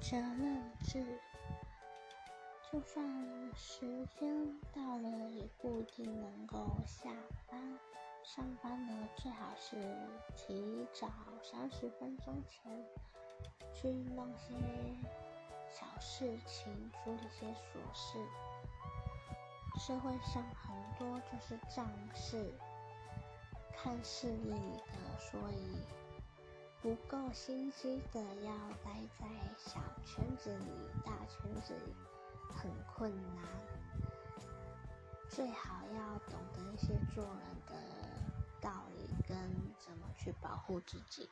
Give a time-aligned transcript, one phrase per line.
[0.00, 1.04] 责任制，
[2.72, 3.04] 就算
[3.54, 7.10] 时间到了，也不一定能够下
[7.46, 7.78] 班。
[8.24, 9.76] 上班呢，最好是
[10.36, 11.06] 提早
[11.42, 12.72] 三十分钟前
[13.74, 14.54] 去弄些
[15.68, 18.18] 小事情，处理些琐事。
[19.78, 22.50] 社会上很多就是仗势、
[23.76, 25.76] 看势利的，所以。
[26.82, 28.50] 不够心机的要
[28.82, 29.26] 待在
[30.20, 30.70] 圈子里，
[31.02, 31.94] 大圈子里
[32.54, 33.42] 很困难。
[35.30, 37.74] 最好要懂得一些做人的
[38.60, 39.36] 道理跟
[39.78, 41.26] 怎么去保护自己。